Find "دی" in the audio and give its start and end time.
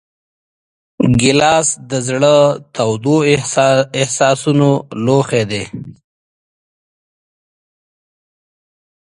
5.51-5.63